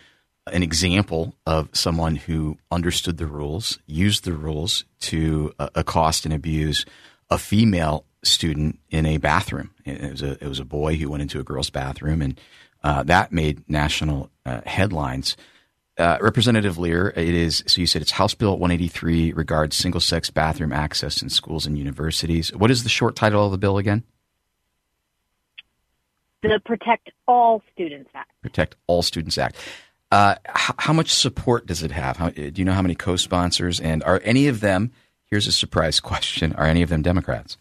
an 0.47 0.63
example 0.63 1.35
of 1.45 1.69
someone 1.73 2.15
who 2.15 2.57
understood 2.71 3.17
the 3.17 3.27
rules, 3.27 3.79
used 3.85 4.23
the 4.23 4.33
rules 4.33 4.85
to 5.01 5.53
uh, 5.59 5.69
accost 5.75 6.25
and 6.25 6.33
abuse 6.33 6.85
a 7.29 7.37
female 7.37 8.05
student 8.23 8.79
in 8.89 9.05
a 9.05 9.17
bathroom. 9.17 9.71
It 9.85 10.11
was 10.11 10.21
a 10.21 10.31
it 10.43 10.47
was 10.47 10.59
a 10.59 10.65
boy 10.65 10.95
who 10.95 11.09
went 11.09 11.21
into 11.21 11.39
a 11.39 11.43
girl's 11.43 11.69
bathroom, 11.69 12.21
and 12.21 12.39
uh, 12.83 13.03
that 13.03 13.31
made 13.31 13.67
national 13.69 14.29
uh, 14.45 14.61
headlines. 14.65 15.37
Uh, 15.95 16.17
Representative 16.21 16.79
Lear, 16.79 17.13
it 17.15 17.35
is 17.35 17.63
so 17.67 17.79
you 17.79 17.85
said 17.85 18.01
it's 18.01 18.11
House 18.11 18.33
Bill 18.33 18.57
183 18.57 19.33
regards 19.33 19.75
single 19.75 20.01
sex 20.01 20.29
bathroom 20.31 20.73
access 20.73 21.21
in 21.21 21.29
schools 21.29 21.67
and 21.67 21.77
universities. 21.77 22.53
What 22.55 22.71
is 22.71 22.83
the 22.83 22.89
short 22.89 23.15
title 23.15 23.45
of 23.45 23.51
the 23.51 23.59
bill 23.59 23.77
again? 23.77 24.03
The 26.41 26.59
Protect 26.65 27.11
All 27.27 27.61
Students 27.71 28.09
Act. 28.13 28.31
Protect 28.41 28.75
All 28.87 29.01
Students 29.01 29.37
Act. 29.37 29.55
Uh, 30.11 30.35
how, 30.45 30.93
much 30.93 31.09
support 31.09 31.65
does 31.65 31.81
it 31.81 31.91
have? 31.91 32.17
How, 32.17 32.29
do 32.29 32.51
you 32.55 32.65
know 32.65 32.73
how 32.73 32.83
many 32.83 32.93
co-sponsors? 32.93 33.79
And 33.79 34.03
are 34.03 34.21
any 34.23 34.47
of 34.47 34.59
them? 34.59 34.91
Here's 35.25 35.47
a 35.47 35.51
surprise 35.51 35.99
question: 36.01 36.53
Are 36.53 36.65
any 36.65 36.81
of 36.81 36.89
them 36.89 37.01
Democrats? 37.01 37.57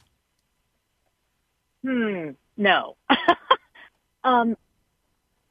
Hmm, 1.82 2.30
no. 2.56 2.96
um, 4.24 4.56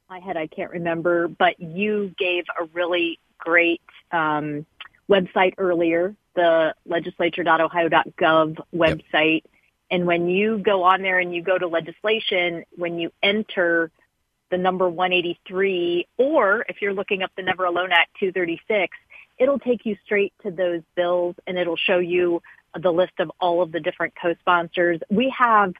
my 0.09 0.19
head, 0.19 0.37
I 0.37 0.47
can't 0.47 0.71
remember, 0.71 1.27
but 1.27 1.59
you 1.59 2.13
gave 2.17 2.43
a 2.59 2.65
really 2.73 3.19
great 3.37 3.81
um, 4.11 4.65
website 5.09 5.53
earlier, 5.57 6.15
the 6.35 6.75
legislature.ohio.gov 6.85 8.57
website. 8.73 9.43
Yep. 9.43 9.51
And 9.91 10.05
when 10.05 10.29
you 10.29 10.57
go 10.57 10.83
on 10.83 11.01
there 11.01 11.19
and 11.19 11.33
you 11.33 11.41
go 11.41 11.57
to 11.57 11.67
legislation, 11.67 12.63
when 12.77 12.97
you 12.97 13.11
enter 13.21 13.91
the 14.49 14.57
number 14.57 14.87
183, 14.89 16.07
or 16.17 16.65
if 16.69 16.81
you're 16.81 16.93
looking 16.93 17.23
up 17.23 17.31
the 17.35 17.43
Never 17.43 17.65
Alone 17.65 17.91
Act 17.91 18.11
236, 18.19 18.97
it'll 19.37 19.59
take 19.59 19.85
you 19.85 19.97
straight 20.05 20.33
to 20.43 20.51
those 20.51 20.81
bills 20.95 21.35
and 21.47 21.57
it'll 21.57 21.77
show 21.77 21.97
you 21.97 22.41
the 22.79 22.91
list 22.91 23.13
of 23.19 23.31
all 23.39 23.61
of 23.61 23.71
the 23.71 23.79
different 23.79 24.13
co-sponsors. 24.21 24.99
We 25.09 25.33
have 25.37 25.73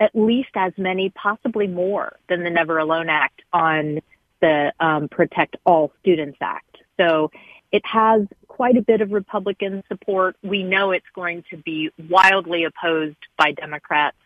at 0.00 0.10
least 0.14 0.50
as 0.54 0.72
many, 0.76 1.10
possibly 1.10 1.66
more 1.66 2.16
than 2.28 2.42
the 2.42 2.50
Never 2.50 2.78
Alone 2.78 3.08
Act 3.08 3.42
on 3.52 4.00
the 4.40 4.72
um, 4.80 5.08
Protect 5.08 5.56
All 5.64 5.92
Students 6.00 6.38
Act. 6.40 6.78
So 6.96 7.30
it 7.72 7.82
has 7.86 8.22
quite 8.46 8.76
a 8.76 8.82
bit 8.82 9.00
of 9.00 9.10
Republican 9.10 9.82
support. 9.88 10.36
We 10.42 10.62
know 10.62 10.92
it's 10.92 11.06
going 11.14 11.44
to 11.50 11.56
be 11.56 11.90
wildly 12.08 12.64
opposed 12.64 13.16
by 13.36 13.52
Democrats. 13.52 14.16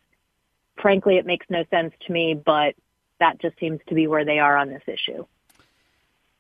Frankly, 0.81 1.17
it 1.17 1.27
makes 1.27 1.47
no 1.49 1.65
sense 1.71 1.95
to 2.07 2.13
me, 2.13 2.35
but 2.35 2.75
that 3.21 3.41
just 3.41 3.59
seems 3.59 3.81
to 3.89 3.95
be 3.95 4.07
where 4.07 4.25
they 4.25 4.39
are 4.39 4.57
on 4.57 4.69
this 4.69 4.83
issue. 4.87 5.25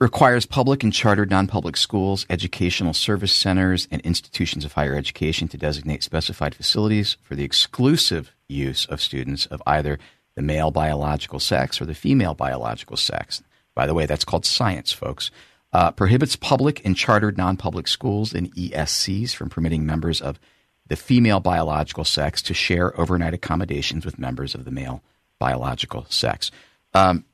Requires 0.01 0.47
public 0.47 0.85
and 0.85 0.93
chartered 0.93 1.29
non 1.29 1.49
public 1.49 1.77
schools, 1.77 2.25
educational 2.31 2.95
service 2.95 3.33
centers, 3.33 3.89
and 3.91 4.01
institutions 4.03 4.65
of 4.65 4.75
higher 4.75 4.95
education 4.95 5.49
to 5.49 5.59
designate 5.59 6.05
specified 6.05 6.55
facilities 6.55 7.17
for 7.21 7.35
the 7.35 7.43
exclusive 7.43 8.33
use 8.49 8.87
of 8.87 9.01
students 9.01 9.47
of 9.47 9.61
either 9.67 9.99
the 10.37 10.43
male 10.43 10.71
biological 10.71 11.41
sex 11.41 11.81
or 11.81 11.85
the 11.85 11.97
female 11.97 12.35
biological 12.35 12.97
sex. 12.97 13.43
By 13.75 13.89
the 13.89 13.95
way, 13.95 14.07
that's 14.07 14.25
called 14.25 14.47
science, 14.47 14.93
folks. 14.93 15.33
Uh, 15.73 15.91
prohibits 15.91 16.37
public 16.37 16.81
and 16.85 16.97
chartered 16.97 17.37
non 17.37 17.57
public 17.57 17.89
schools 17.89 18.33
and 18.33 18.55
ESCs 18.55 19.35
from 19.35 19.51
permitting 19.51 19.85
members 19.85 20.21
of 20.21 20.39
the 20.87 20.95
female 20.95 21.41
biological 21.41 22.05
sex 22.05 22.41
to 22.43 22.55
share 22.55 22.99
overnight 23.01 23.35
accommodations 23.35 24.07
with 24.07 24.17
members 24.17 24.55
of 24.55 24.65
the 24.65 24.71
male 24.71 25.03
biological 25.41 26.07
sex. 26.09 26.53
Um, 26.95 27.25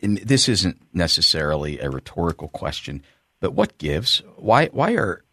this 0.00 0.48
isn't 0.48 0.80
necessarily 0.92 1.78
a 1.78 1.90
rhetorical 1.90 2.48
question, 2.48 3.02
but 3.40 3.52
what 3.52 3.78
gives? 3.78 4.22
Why 4.36 4.66
why 4.66 4.92
are 4.92 5.24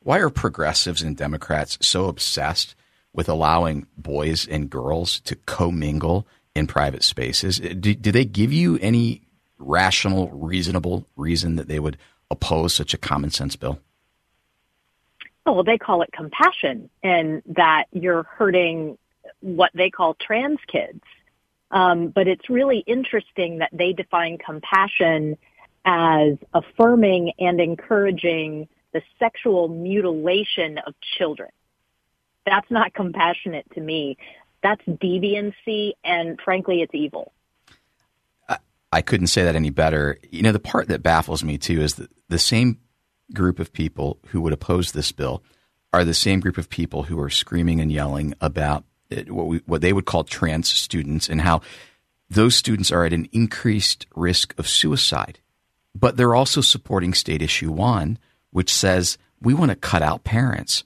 why 0.00 0.18
are 0.18 0.30
progressives 0.30 1.02
and 1.02 1.16
Democrats 1.16 1.78
so 1.80 2.06
obsessed 2.06 2.74
with 3.12 3.28
allowing 3.28 3.86
boys 3.96 4.46
and 4.46 4.70
girls 4.70 5.20
to 5.20 5.36
commingle 5.36 6.26
in 6.54 6.66
private 6.66 7.02
spaces? 7.02 7.58
Do, 7.58 7.94
do 7.94 8.12
they 8.12 8.24
give 8.24 8.52
you 8.52 8.78
any 8.80 9.22
rational, 9.58 10.28
reasonable 10.30 11.06
reason 11.16 11.56
that 11.56 11.68
they 11.68 11.78
would 11.78 11.96
oppose 12.30 12.74
such 12.74 12.94
a 12.94 12.98
common 12.98 13.30
sense 13.30 13.56
bill? 13.56 13.78
Oh, 15.46 15.52
well, 15.52 15.64
they 15.64 15.78
call 15.78 16.02
it 16.02 16.10
compassion 16.12 16.88
and 17.02 17.42
that 17.46 17.84
you're 17.92 18.22
hurting 18.22 18.96
what 19.40 19.70
they 19.74 19.90
call 19.90 20.14
trans 20.14 20.58
kids. 20.66 21.02
Um, 21.70 22.08
but 22.08 22.28
it's 22.28 22.48
really 22.48 22.78
interesting 22.86 23.58
that 23.58 23.70
they 23.72 23.92
define 23.92 24.38
compassion 24.38 25.36
as 25.84 26.38
affirming 26.52 27.32
and 27.38 27.60
encouraging 27.60 28.68
the 28.92 29.02
sexual 29.18 29.68
mutilation 29.68 30.78
of 30.78 30.94
children. 31.18 31.50
That's 32.46 32.70
not 32.70 32.94
compassionate 32.94 33.66
to 33.74 33.80
me. 33.80 34.16
That's 34.62 34.82
deviancy, 34.86 35.92
and 36.04 36.40
frankly, 36.42 36.80
it's 36.80 36.94
evil. 36.94 37.32
I 38.94 39.02
couldn't 39.02 39.26
say 39.26 39.42
that 39.42 39.56
any 39.56 39.70
better. 39.70 40.18
You 40.30 40.42
know, 40.42 40.52
the 40.52 40.60
part 40.60 40.86
that 40.86 41.02
baffles 41.02 41.42
me 41.42 41.58
too 41.58 41.80
is 41.80 41.96
that 41.96 42.10
the 42.28 42.38
same 42.38 42.78
group 43.32 43.58
of 43.58 43.72
people 43.72 44.20
who 44.28 44.40
would 44.42 44.52
oppose 44.52 44.92
this 44.92 45.10
bill 45.10 45.42
are 45.92 46.04
the 46.04 46.14
same 46.14 46.38
group 46.38 46.58
of 46.58 46.68
people 46.68 47.02
who 47.02 47.20
are 47.20 47.28
screaming 47.28 47.80
and 47.80 47.90
yelling 47.90 48.34
about 48.40 48.84
what 49.28 49.46
we, 49.46 49.58
what 49.66 49.80
they 49.80 49.92
would 49.92 50.06
call 50.06 50.24
trans 50.24 50.68
students 50.68 51.28
and 51.28 51.40
how 51.40 51.60
those 52.28 52.54
students 52.54 52.90
are 52.90 53.04
at 53.04 53.12
an 53.12 53.28
increased 53.32 54.06
risk 54.14 54.54
of 54.58 54.68
suicide. 54.68 55.38
But 55.94 56.16
they're 56.16 56.34
also 56.34 56.60
supporting 56.60 57.14
state 57.14 57.42
issue 57.42 57.70
1 57.70 58.18
which 58.54 58.72
says 58.72 59.18
we 59.42 59.52
want 59.52 59.70
to 59.70 59.76
cut 59.76 60.00
out 60.00 60.22
parents 60.22 60.84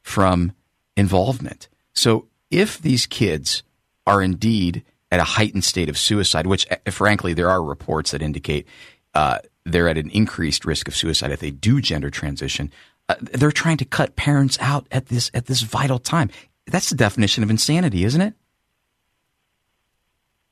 from 0.00 0.52
involvement. 0.96 1.68
So 1.92 2.26
if 2.50 2.80
these 2.80 3.06
kids 3.06 3.62
are 4.06 4.22
indeed 4.22 4.82
at 5.10 5.20
a 5.20 5.24
heightened 5.24 5.64
state 5.64 5.90
of 5.90 5.98
suicide, 5.98 6.46
which 6.46 6.66
eh, 6.70 6.90
frankly 6.90 7.34
there 7.34 7.50
are 7.50 7.62
reports 7.62 8.10
that 8.12 8.22
indicate 8.22 8.66
uh, 9.14 9.38
they're 9.66 9.88
at 9.88 9.98
an 9.98 10.10
increased 10.10 10.64
risk 10.64 10.88
of 10.88 10.96
suicide 10.96 11.30
if 11.30 11.40
they 11.40 11.50
do 11.50 11.82
gender 11.82 12.08
transition. 12.08 12.72
Uh, 13.08 13.16
they're 13.20 13.52
trying 13.52 13.76
to 13.76 13.84
cut 13.84 14.16
parents 14.16 14.58
out 14.60 14.86
at 14.90 15.06
this 15.06 15.30
at 15.34 15.44
this 15.44 15.60
vital 15.60 15.98
time. 15.98 16.30
That's 16.66 16.90
the 16.90 16.96
definition 16.96 17.44
of 17.44 17.50
insanity, 17.50 18.04
isn't 18.04 18.20
it? 18.20 18.34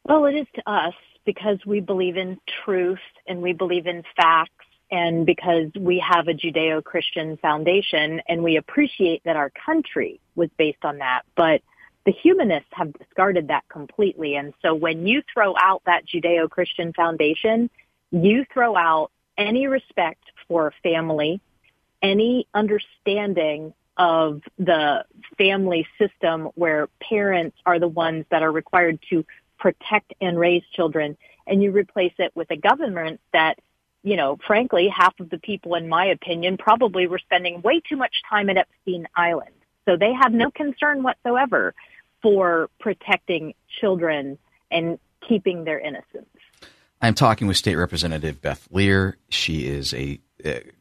Well, 0.05 0.25
it 0.27 0.35
is 0.35 0.47
to 0.55 0.71
us 0.71 0.95
because 1.25 1.59
we 1.65 1.81
believe 1.81 2.17
in 2.17 2.39
truth 2.65 2.99
and 3.27 3.41
we 3.41 3.53
believe 3.53 3.87
in 3.87 4.03
facts 4.17 4.67
and 4.91 5.25
because 5.25 5.71
we 5.79 6.05
have 6.07 6.29
a 6.29 6.35
Judeo-Christian 6.35 7.39
foundation 7.39 8.21
and 8.29 8.43
we 8.43 8.57
appreciate 8.57 9.23
that 9.25 9.37
our 9.37 9.51
country 9.51 10.21
was 10.35 10.51
based 10.59 10.85
on 10.85 10.99
that. 10.99 11.23
But 11.35 11.63
the 12.05 12.13
humanists 12.13 12.69
have 12.73 12.93
discarded 12.93 13.49
that 13.49 13.65
completely. 13.69 14.35
And 14.35 14.53
so 14.61 14.75
when 14.75 15.07
you 15.07 15.23
throw 15.33 15.55
out 15.57 15.83
that 15.87 16.03
Judeo-Christian 16.07 16.93
foundation, 16.93 17.71
you 18.11 18.45
throw 18.53 18.77
out 18.77 19.11
any 19.39 19.67
respect 19.67 20.25
for 20.49 20.75
family, 20.83 21.41
any 22.03 22.47
understanding 22.53 23.73
of 23.97 24.41
the 24.59 25.05
family 25.37 25.87
system 25.99 26.49
where 26.55 26.89
parents 27.09 27.57
are 27.67 27.79
the 27.79 27.89
ones 27.89 28.25
that 28.31 28.43
are 28.43 28.53
required 28.53 28.99
to 29.11 29.25
protect 29.59 30.13
and 30.21 30.39
raise 30.39 30.63
children 30.75 31.17
and 31.47 31.63
you 31.63 31.71
replace 31.71 32.15
it 32.19 32.33
with 32.35 32.51
a 32.51 32.57
government 32.57 33.21
that 33.33 33.59
you 34.03 34.17
know 34.17 34.39
frankly 34.47 34.89
half 34.89 35.15
of 35.21 35.31
the 35.31 35.39
people 35.39 35.75
in 35.75 35.89
my 35.89 36.07
opinion 36.07 36.57
probably 36.57 37.07
were 37.07 37.19
spending 37.19 37.61
way 37.63 37.81
too 37.89 37.97
much 37.97 38.15
time 38.29 38.49
at 38.51 38.57
Epstein 38.57 39.07
Island 39.15 39.55
so 39.85 39.97
they 39.97 40.13
have 40.13 40.33
no 40.33 40.51
concern 40.51 41.03
whatsoever 41.03 41.75
for 42.23 42.71
protecting 42.81 43.55
children 43.81 44.39
and 44.71 44.99
keeping 45.29 45.65
their 45.65 45.79
innocence 45.79 46.27
I'm 47.03 47.15
talking 47.15 47.49
with 47.49 47.57
State 47.57 47.75
Representative 47.75 48.41
Beth 48.41 48.69
Lear. 48.71 49.19
She 49.29 49.67
is 49.67 49.93
a 49.93 50.21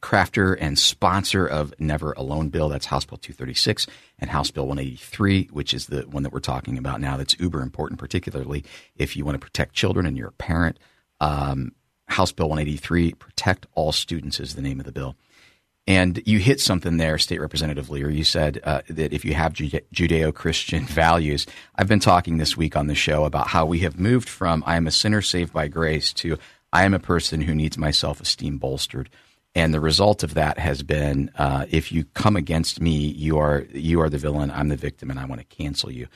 crafter 0.00 0.56
and 0.60 0.78
sponsor 0.78 1.46
of 1.46 1.72
Never 1.78 2.12
Alone 2.12 2.48
Bill. 2.48 2.68
That's 2.68 2.86
House 2.86 3.04
Bill 3.04 3.18
236 3.18 3.86
and 4.18 4.30
House 4.30 4.50
Bill 4.50 4.66
183, 4.66 5.48
which 5.52 5.72
is 5.72 5.86
the 5.86 6.02
one 6.02 6.22
that 6.22 6.32
we're 6.32 6.40
talking 6.40 6.78
about 6.78 7.00
now. 7.00 7.16
That's 7.16 7.38
uber 7.38 7.62
important, 7.62 8.00
particularly 8.00 8.64
if 8.96 9.16
you 9.16 9.24
want 9.24 9.36
to 9.36 9.44
protect 9.44 9.74
children 9.74 10.06
and 10.06 10.16
you're 10.16 10.28
a 10.28 10.32
parent. 10.32 10.78
Um, 11.20 11.72
House 12.06 12.32
Bill 12.32 12.48
183, 12.48 13.12
Protect 13.14 13.66
All 13.74 13.92
Students, 13.92 14.40
is 14.40 14.54
the 14.54 14.62
name 14.62 14.80
of 14.80 14.86
the 14.86 14.92
bill. 14.92 15.16
And 15.86 16.22
you 16.26 16.38
hit 16.38 16.60
something 16.60 16.96
there, 16.96 17.18
State 17.18 17.40
Representative 17.40 17.90
Lear. 17.90 18.08
You 18.08 18.22
said 18.22 18.60
uh, 18.62 18.82
that 18.88 19.12
if 19.12 19.24
you 19.24 19.34
have 19.34 19.52
Judeo 19.52 20.32
Christian 20.32 20.84
values, 20.86 21.46
I've 21.74 21.88
been 21.88 22.00
talking 22.00 22.36
this 22.36 22.56
week 22.56 22.76
on 22.76 22.86
the 22.86 22.94
show 22.94 23.24
about 23.24 23.48
how 23.48 23.66
we 23.66 23.80
have 23.80 23.98
moved 23.98 24.28
from 24.28 24.62
I 24.66 24.76
am 24.76 24.86
a 24.86 24.92
sinner 24.92 25.22
saved 25.22 25.52
by 25.52 25.68
grace 25.68 26.12
to 26.14 26.38
I 26.72 26.84
am 26.84 26.94
a 26.94 27.00
person 27.00 27.42
who 27.42 27.54
needs 27.54 27.76
my 27.76 27.90
self 27.90 28.20
esteem 28.20 28.58
bolstered. 28.58 29.10
And 29.54 29.74
the 29.74 29.80
result 29.80 30.22
of 30.22 30.34
that 30.34 30.58
has 30.58 30.82
been 30.82 31.30
uh, 31.36 31.66
if 31.70 31.92
you 31.92 32.04
come 32.14 32.36
against 32.36 32.80
me, 32.80 32.96
you 32.96 33.38
are 33.38 33.66
you 33.72 34.00
are 34.00 34.08
the 34.08 34.18
villain, 34.18 34.50
I'm 34.50 34.68
the 34.68 34.76
victim, 34.76 35.10
and 35.10 35.18
I 35.18 35.26
want 35.26 35.40
to 35.40 35.56
cancel 35.56 35.90
you. 35.90 36.08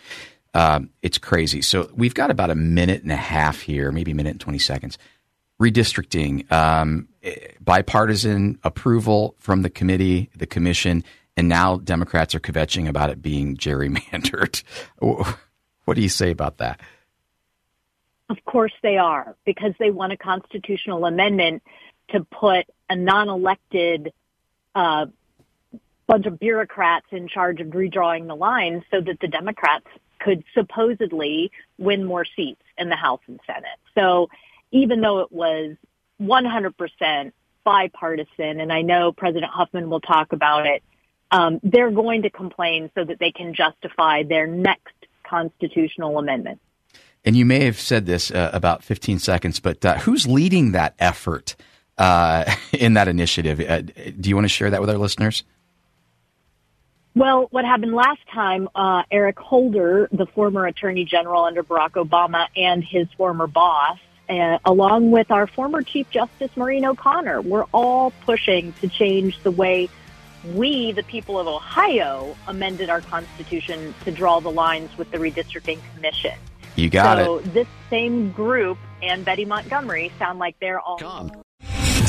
Um, 0.54 0.88
it's 1.02 1.18
crazy. 1.18 1.60
So 1.60 1.90
we've 1.94 2.14
got 2.14 2.30
about 2.30 2.48
a 2.50 2.54
minute 2.54 3.02
and 3.02 3.12
a 3.12 3.16
half 3.16 3.60
here, 3.60 3.92
maybe 3.92 4.12
a 4.12 4.14
minute 4.14 4.30
and 4.30 4.40
20 4.40 4.58
seconds 4.58 4.98
redistricting, 5.60 6.50
um, 6.52 7.08
bipartisan 7.60 8.58
approval 8.62 9.34
from 9.38 9.62
the 9.62 9.70
committee, 9.70 10.30
the 10.36 10.46
commission, 10.46 11.02
and 11.36 11.48
now 11.48 11.78
Democrats 11.78 12.34
are 12.34 12.40
kvetching 12.40 12.88
about 12.88 13.10
it 13.10 13.22
being 13.22 13.56
gerrymandered. 13.56 14.62
What 15.84 15.94
do 15.94 16.02
you 16.02 16.08
say 16.08 16.32
about 16.32 16.58
that? 16.58 16.80
Of 18.28 18.44
course 18.44 18.72
they 18.82 18.98
are, 18.98 19.36
because 19.44 19.72
they 19.78 19.92
want 19.92 20.12
a 20.12 20.16
constitutional 20.16 21.06
amendment 21.06 21.62
to 22.10 22.24
put 22.24 22.66
a 22.88 22.96
non-elected 22.96 24.12
uh, 24.74 25.06
bunch 26.06 26.26
of 26.26 26.38
bureaucrats 26.38 27.06
in 27.10 27.28
charge 27.28 27.60
of 27.60 27.68
redrawing 27.68 28.26
the 28.26 28.36
lines 28.36 28.82
so 28.90 29.00
that 29.00 29.18
the 29.20 29.28
Democrats 29.28 29.86
could 30.20 30.44
supposedly 30.54 31.50
win 31.78 32.04
more 32.04 32.24
seats 32.24 32.62
in 32.78 32.88
the 32.88 32.96
House 32.96 33.20
and 33.26 33.40
Senate. 33.46 33.78
So 33.94 34.28
even 34.70 35.00
though 35.00 35.20
it 35.20 35.32
was 35.32 35.76
100% 36.20 37.32
bipartisan, 37.64 38.60
and 38.60 38.72
I 38.72 38.82
know 38.82 39.12
President 39.12 39.50
Huffman 39.52 39.90
will 39.90 40.00
talk 40.00 40.32
about 40.32 40.66
it, 40.66 40.82
um, 41.30 41.60
they're 41.62 41.90
going 41.90 42.22
to 42.22 42.30
complain 42.30 42.90
so 42.94 43.04
that 43.04 43.18
they 43.18 43.32
can 43.32 43.52
justify 43.52 44.22
their 44.22 44.46
next 44.46 44.94
constitutional 45.28 46.18
amendment. 46.18 46.60
And 47.24 47.36
you 47.36 47.44
may 47.44 47.64
have 47.64 47.80
said 47.80 48.06
this 48.06 48.30
uh, 48.30 48.50
about 48.52 48.84
15 48.84 49.18
seconds, 49.18 49.58
but 49.58 49.84
uh, 49.84 49.98
who's 49.98 50.28
leading 50.28 50.72
that 50.72 50.94
effort 51.00 51.56
uh, 51.98 52.44
in 52.72 52.94
that 52.94 53.08
initiative? 53.08 53.60
Uh, 53.60 53.82
do 53.82 54.28
you 54.28 54.34
want 54.34 54.44
to 54.44 54.48
share 54.48 54.70
that 54.70 54.80
with 54.80 54.90
our 54.90 54.98
listeners? 54.98 55.44
Well, 57.14 57.48
what 57.50 57.64
happened 57.64 57.94
last 57.94 58.20
time, 58.30 58.68
uh, 58.74 59.04
Eric 59.10 59.38
Holder, 59.38 60.06
the 60.12 60.26
former 60.26 60.66
attorney 60.66 61.06
general 61.06 61.44
under 61.44 61.62
Barack 61.62 61.92
Obama, 61.92 62.46
and 62.54 62.84
his 62.84 63.08
former 63.16 63.46
boss, 63.46 63.98
uh, 64.28 64.58
along 64.66 65.12
with 65.12 65.30
our 65.30 65.46
former 65.46 65.80
Chief 65.80 66.10
Justice 66.10 66.54
Maureen 66.56 66.84
O'Connor. 66.84 67.40
We're 67.40 67.64
all 67.72 68.10
pushing 68.26 68.74
to 68.82 68.88
change 68.88 69.42
the 69.42 69.50
way 69.50 69.88
we, 70.54 70.92
the 70.92 71.02
people 71.04 71.38
of 71.38 71.46
Ohio, 71.46 72.36
amended 72.46 72.90
our 72.90 73.00
Constitution 73.00 73.94
to 74.04 74.10
draw 74.10 74.40
the 74.40 74.50
lines 74.50 74.90
with 74.98 75.10
the 75.10 75.16
Redistricting 75.16 75.78
Commission. 75.94 76.38
You 76.76 76.90
got 76.90 77.16
so 77.16 77.38
it. 77.38 77.44
So 77.44 77.50
this 77.52 77.68
same 77.88 78.30
group 78.32 78.76
and 79.02 79.24
Betty 79.24 79.46
Montgomery 79.46 80.12
sound 80.18 80.38
like 80.38 80.58
they're 80.60 80.80
all. 80.80 80.98